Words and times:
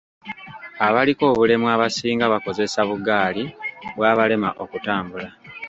Abaliko 0.87 1.23
obulemu 1.31 1.65
abasinga 1.75 2.25
bakozesa 2.33 2.79
bugaali 2.89 3.43
bw'abalema 3.97 4.49
okutambula. 4.63 5.29